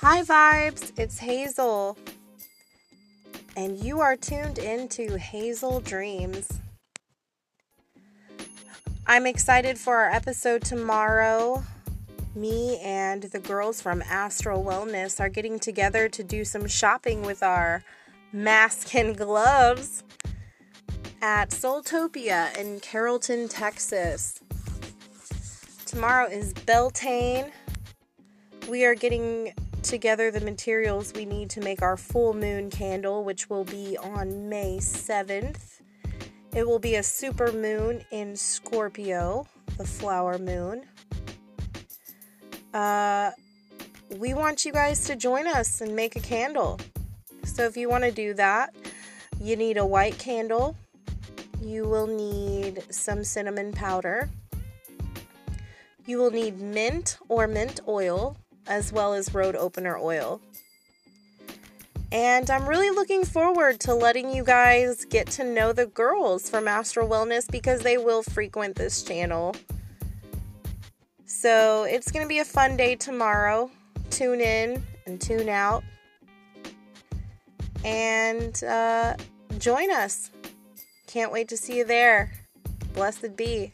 Hi, 0.00 0.22
Vibes. 0.22 0.92
It's 0.96 1.18
Hazel. 1.18 1.98
And 3.56 3.76
you 3.76 3.98
are 3.98 4.14
tuned 4.14 4.56
into 4.58 5.18
Hazel 5.18 5.80
Dreams. 5.80 6.60
I'm 9.08 9.26
excited 9.26 9.76
for 9.76 9.96
our 9.96 10.08
episode 10.08 10.62
tomorrow. 10.62 11.64
Me 12.36 12.78
and 12.78 13.24
the 13.24 13.40
girls 13.40 13.82
from 13.82 14.00
Astral 14.02 14.62
Wellness 14.62 15.18
are 15.18 15.28
getting 15.28 15.58
together 15.58 16.08
to 16.10 16.22
do 16.22 16.44
some 16.44 16.68
shopping 16.68 17.22
with 17.22 17.42
our 17.42 17.82
mask 18.32 18.94
and 18.94 19.16
gloves 19.16 20.04
at 21.20 21.50
Soultopia 21.50 22.56
in 22.56 22.78
Carrollton, 22.78 23.48
Texas. 23.48 24.38
Tomorrow 25.86 26.28
is 26.28 26.52
Beltane. 26.52 27.50
We 28.68 28.84
are 28.84 28.94
getting 28.94 29.54
together 29.82 30.30
the 30.30 30.40
materials 30.40 31.12
we 31.14 31.24
need 31.24 31.50
to 31.50 31.60
make 31.60 31.82
our 31.82 31.96
full 31.96 32.34
moon 32.34 32.70
candle, 32.70 33.24
which 33.24 33.48
will 33.48 33.64
be 33.64 33.96
on 33.98 34.48
May 34.48 34.78
7th. 34.78 35.80
It 36.54 36.66
will 36.66 36.78
be 36.78 36.96
a 36.96 37.02
super 37.02 37.52
moon 37.52 38.04
in 38.10 38.36
Scorpio, 38.36 39.46
the 39.76 39.84
flower 39.84 40.38
moon. 40.38 40.84
Uh, 42.72 43.30
we 44.16 44.34
want 44.34 44.64
you 44.64 44.72
guys 44.72 45.04
to 45.06 45.16
join 45.16 45.46
us 45.46 45.80
and 45.80 45.94
make 45.94 46.16
a 46.16 46.20
candle. 46.20 46.80
So 47.44 47.64
if 47.64 47.76
you 47.76 47.88
want 47.88 48.04
to 48.04 48.10
do 48.10 48.34
that, 48.34 48.74
you 49.40 49.56
need 49.56 49.76
a 49.76 49.86
white 49.86 50.18
candle. 50.18 50.76
You 51.60 51.84
will 51.84 52.06
need 52.06 52.82
some 52.90 53.24
cinnamon 53.24 53.72
powder. 53.72 54.30
You 56.06 56.18
will 56.18 56.30
need 56.30 56.58
mint 56.58 57.18
or 57.28 57.46
mint 57.46 57.80
oil 57.86 58.36
as 58.68 58.92
well 58.92 59.14
as 59.14 59.34
road 59.34 59.56
opener 59.56 59.98
oil. 59.98 60.40
And 62.10 62.50
I'm 62.50 62.66
really 62.66 62.90
looking 62.90 63.24
forward 63.24 63.80
to 63.80 63.94
letting 63.94 64.34
you 64.34 64.42
guys 64.42 65.04
get 65.04 65.26
to 65.32 65.44
know 65.44 65.72
the 65.72 65.86
girls 65.86 66.48
from 66.48 66.66
Astral 66.66 67.08
Wellness 67.08 67.50
because 67.50 67.82
they 67.82 67.98
will 67.98 68.22
frequent 68.22 68.76
this 68.76 69.02
channel. 69.02 69.54
So 71.26 71.84
it's 71.84 72.10
going 72.10 72.24
to 72.24 72.28
be 72.28 72.38
a 72.38 72.44
fun 72.44 72.76
day 72.78 72.96
tomorrow. 72.96 73.70
Tune 74.10 74.40
in 74.40 74.82
and 75.06 75.20
tune 75.20 75.50
out. 75.50 75.84
And 77.84 78.62
uh, 78.64 79.14
join 79.58 79.90
us. 79.90 80.30
Can't 81.06 81.30
wait 81.30 81.48
to 81.48 81.56
see 81.58 81.76
you 81.76 81.84
there. 81.84 82.32
Blessed 82.94 83.36
be. 83.36 83.72